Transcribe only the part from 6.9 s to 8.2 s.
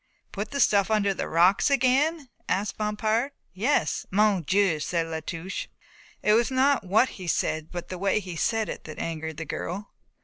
he said but the way